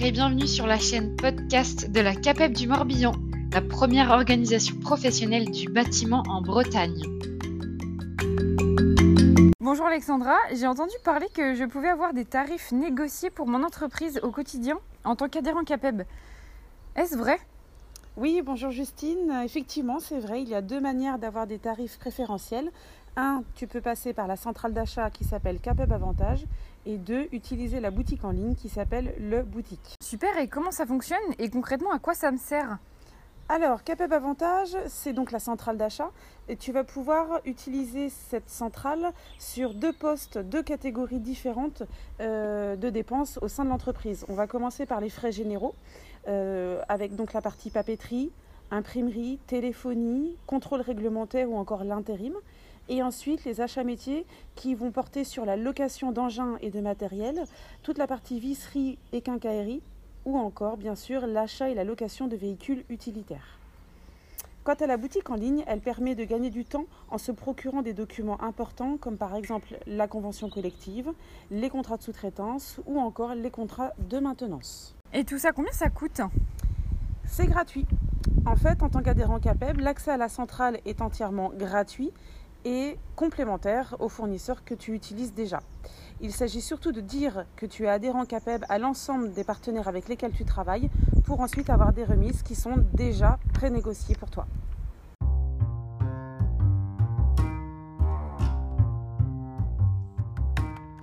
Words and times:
Et 0.00 0.10
bienvenue 0.12 0.46
sur 0.46 0.66
la 0.66 0.78
chaîne 0.78 1.14
podcast 1.16 1.90
de 1.90 2.00
la 2.00 2.14
CAPEB 2.14 2.52
du 2.52 2.66
Morbihan, 2.66 3.12
la 3.52 3.62
première 3.62 4.10
organisation 4.10 4.76
professionnelle 4.80 5.50
du 5.50 5.68
bâtiment 5.70 6.22
en 6.28 6.42
Bretagne. 6.42 7.00
Bonjour 9.60 9.86
Alexandra, 9.86 10.36
j'ai 10.52 10.66
entendu 10.66 10.92
parler 11.04 11.28
que 11.32 11.54
je 11.54 11.64
pouvais 11.64 11.88
avoir 11.88 12.12
des 12.12 12.24
tarifs 12.24 12.72
négociés 12.72 13.30
pour 13.30 13.46
mon 13.46 13.62
entreprise 13.62 14.20
au 14.22 14.30
quotidien 14.30 14.78
en 15.04 15.16
tant 15.16 15.28
qu'adhérent 15.28 15.64
CAPEB. 15.64 16.02
Est-ce 16.96 17.16
vrai? 17.16 17.38
Oui, 18.16 18.42
bonjour 18.46 18.70
Justine. 18.70 19.42
Effectivement, 19.44 19.98
c'est 19.98 20.20
vrai, 20.20 20.40
il 20.40 20.48
y 20.48 20.54
a 20.54 20.62
deux 20.62 20.80
manières 20.80 21.18
d'avoir 21.18 21.48
des 21.48 21.58
tarifs 21.58 21.98
préférentiels. 21.98 22.70
Un, 23.16 23.42
tu 23.56 23.66
peux 23.66 23.80
passer 23.80 24.12
par 24.12 24.28
la 24.28 24.36
centrale 24.36 24.72
d'achat 24.72 25.10
qui 25.10 25.24
s'appelle 25.24 25.58
CAPEB 25.58 25.90
Avantage. 25.90 26.44
Et 26.86 26.96
deux, 26.96 27.26
utiliser 27.32 27.80
la 27.80 27.90
boutique 27.90 28.24
en 28.24 28.30
ligne 28.30 28.54
qui 28.54 28.68
s'appelle 28.68 29.16
Le 29.18 29.42
Boutique. 29.42 29.96
Super, 30.00 30.38
et 30.38 30.46
comment 30.46 30.70
ça 30.70 30.86
fonctionne? 30.86 31.18
Et 31.40 31.50
concrètement, 31.50 31.90
à 31.90 31.98
quoi 31.98 32.14
ça 32.14 32.30
me 32.30 32.36
sert? 32.36 32.78
Alors, 33.50 33.84
CAPEB 33.84 34.10
Avantage, 34.14 34.74
c'est 34.86 35.12
donc 35.12 35.30
la 35.30 35.38
centrale 35.38 35.76
d'achat. 35.76 36.10
Et 36.48 36.56
tu 36.56 36.72
vas 36.72 36.82
pouvoir 36.82 37.40
utiliser 37.44 38.08
cette 38.08 38.48
centrale 38.48 39.12
sur 39.38 39.74
deux 39.74 39.92
postes, 39.92 40.38
deux 40.38 40.62
catégories 40.62 41.20
différentes 41.20 41.82
euh, 42.20 42.74
de 42.76 42.88
dépenses 42.88 43.38
au 43.42 43.48
sein 43.48 43.64
de 43.66 43.68
l'entreprise. 43.68 44.24
On 44.30 44.34
va 44.34 44.46
commencer 44.46 44.86
par 44.86 45.00
les 45.00 45.10
frais 45.10 45.30
généraux, 45.30 45.74
euh, 46.26 46.80
avec 46.88 47.16
donc 47.16 47.34
la 47.34 47.42
partie 47.42 47.68
papeterie, 47.68 48.30
imprimerie, 48.70 49.38
téléphonie, 49.46 50.36
contrôle 50.46 50.80
réglementaire 50.80 51.50
ou 51.50 51.56
encore 51.58 51.84
l'intérim. 51.84 52.34
Et 52.88 53.02
ensuite, 53.02 53.44
les 53.44 53.60
achats 53.60 53.84
métiers 53.84 54.24
qui 54.54 54.74
vont 54.74 54.90
porter 54.90 55.22
sur 55.22 55.44
la 55.44 55.56
location 55.56 56.12
d'engins 56.12 56.56
et 56.62 56.70
de 56.70 56.80
matériel, 56.80 57.44
toute 57.82 57.98
la 57.98 58.06
partie 58.06 58.40
visserie 58.40 58.98
et 59.12 59.20
quincaillerie, 59.20 59.82
ou 60.24 60.38
encore, 60.38 60.76
bien 60.76 60.94
sûr, 60.94 61.26
l'achat 61.26 61.68
et 61.70 61.74
la 61.74 61.84
location 61.84 62.26
de 62.26 62.36
véhicules 62.36 62.84
utilitaires. 62.88 63.58
Quant 64.64 64.74
à 64.74 64.86
la 64.86 64.96
boutique 64.96 65.28
en 65.28 65.34
ligne, 65.34 65.62
elle 65.66 65.80
permet 65.80 66.14
de 66.14 66.24
gagner 66.24 66.48
du 66.48 66.64
temps 66.64 66.86
en 67.10 67.18
se 67.18 67.32
procurant 67.32 67.82
des 67.82 67.92
documents 67.92 68.42
importants 68.42 68.96
comme 68.96 69.18
par 69.18 69.36
exemple 69.36 69.76
la 69.86 70.08
convention 70.08 70.48
collective, 70.48 71.12
les 71.50 71.68
contrats 71.68 71.98
de 71.98 72.02
sous-traitance 72.02 72.80
ou 72.86 72.98
encore 72.98 73.34
les 73.34 73.50
contrats 73.50 73.92
de 73.98 74.18
maintenance. 74.18 74.96
Et 75.12 75.24
tout 75.24 75.38
ça, 75.38 75.52
combien 75.52 75.72
ça 75.72 75.90
coûte? 75.90 76.22
C'est 77.26 77.46
gratuit. 77.46 77.86
En 78.46 78.56
fait, 78.56 78.82
en 78.82 78.88
tant 78.88 79.02
qu'adhérent 79.02 79.38
CAPEB, 79.38 79.80
l'accès 79.80 80.12
à 80.12 80.16
la 80.16 80.30
centrale 80.30 80.78
est 80.86 81.02
entièrement 81.02 81.50
gratuit 81.54 82.10
et 82.64 82.96
complémentaire 83.16 83.96
aux 83.98 84.08
fournisseurs 84.08 84.64
que 84.64 84.74
tu 84.74 84.92
utilises 84.92 85.34
déjà. 85.34 85.60
Il 86.20 86.32
s'agit 86.32 86.60
surtout 86.60 86.92
de 86.92 87.00
dire 87.00 87.44
que 87.56 87.66
tu 87.66 87.84
es 87.84 87.88
adhérent 87.88 88.24
CAPEB 88.24 88.64
à 88.68 88.78
l'ensemble 88.78 89.32
des 89.32 89.44
partenaires 89.44 89.88
avec 89.88 90.08
lesquels 90.08 90.32
tu 90.32 90.44
travailles 90.44 90.90
pour 91.24 91.40
ensuite 91.40 91.70
avoir 91.70 91.92
des 91.92 92.04
remises 92.04 92.42
qui 92.42 92.54
sont 92.54 92.84
déjà 92.94 93.38
pré-négociées 93.52 94.16
pour 94.16 94.30
toi. 94.30 94.46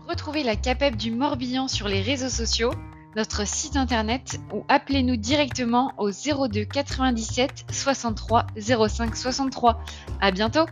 Retrouvez 0.07 0.43
la 0.43 0.55
CAPEB 0.55 0.95
du 0.95 1.11
Morbihan 1.11 1.67
sur 1.67 1.87
les 1.87 2.01
réseaux 2.01 2.29
sociaux, 2.29 2.71
notre 3.15 3.45
site 3.45 3.75
internet 3.75 4.39
ou 4.53 4.63
appelez-nous 4.67 5.17
directement 5.17 5.93
au 5.97 6.11
02 6.11 6.65
97 6.65 7.65
63 7.71 8.47
05 8.55 9.15
63. 9.15 9.83
À 10.19 10.31
bientôt! 10.31 10.65